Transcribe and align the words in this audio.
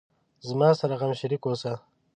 زما 0.47 0.69
سره 0.79 0.93
غم 0.99 1.11
شریک 1.19 1.43
اوسه 1.47 1.73